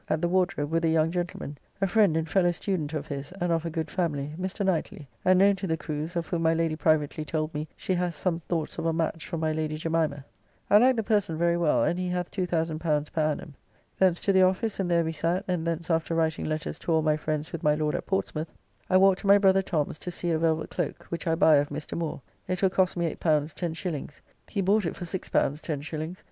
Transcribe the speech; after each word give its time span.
]at 0.09 0.19
the 0.19 0.27
Wardrobe 0.27 0.71
with 0.71 0.83
a 0.83 0.89
young 0.89 1.11
gentleman, 1.11 1.55
a 1.79 1.85
friend 1.85 2.17
and 2.17 2.27
fellow 2.27 2.51
student 2.51 2.91
of 2.91 3.05
his, 3.05 3.31
and 3.33 3.51
of 3.51 3.67
a 3.67 3.69
good 3.69 3.91
family, 3.91 4.33
Mr. 4.41 4.65
Knightly, 4.65 5.07
and 5.23 5.37
known 5.37 5.55
to 5.55 5.67
the 5.67 5.77
Crews, 5.77 6.15
of 6.15 6.25
whom 6.27 6.41
my 6.41 6.55
Lady 6.55 6.75
privately 6.75 7.23
told 7.23 7.53
me 7.53 7.67
she 7.77 7.93
hath 7.93 8.15
some 8.15 8.39
thoughts 8.49 8.79
of 8.79 8.87
a 8.87 8.93
match 8.93 9.27
for 9.27 9.37
my 9.37 9.51
Lady 9.51 9.77
Jemimah. 9.77 10.23
I 10.71 10.79
like 10.79 10.95
the 10.95 11.03
person 11.03 11.37
very 11.37 11.55
well, 11.55 11.83
and 11.83 11.99
he 11.99 12.09
hath 12.09 12.31
L2000 12.31 12.79
per 12.79 13.21
annum. 13.31 13.53
Thence 13.99 14.19
to 14.21 14.33
the 14.33 14.41
office, 14.41 14.79
and 14.79 14.89
there 14.89 15.03
we 15.03 15.11
sat, 15.11 15.43
and 15.47 15.67
thence 15.67 15.87
after 15.91 16.15
writing 16.15 16.45
letters 16.45 16.79
to 16.79 16.91
all 16.91 17.03
my 17.03 17.15
friends 17.15 17.51
with 17.51 17.61
my 17.61 17.75
Lord 17.75 17.93
at 17.93 18.07
Portsmouth, 18.07 18.51
I 18.89 18.97
walked 18.97 19.19
to 19.19 19.27
my 19.27 19.37
brother 19.37 19.61
Tom's 19.61 19.99
to 19.99 20.09
see 20.09 20.31
a 20.31 20.39
velvet 20.39 20.71
cloak, 20.71 21.05
which 21.09 21.27
I 21.27 21.35
buy 21.35 21.57
of 21.57 21.69
Mr. 21.69 21.95
Moore. 21.95 22.21
It 22.47 22.63
will 22.63 22.71
cost 22.71 22.97
me 22.97 23.13
L8 23.13 23.43
10s.; 23.53 24.21
he 24.47 24.61
bought 24.61 24.85
it 24.87 24.95
for 24.95 25.05
L6 25.05 25.29
10s. 25.29 26.17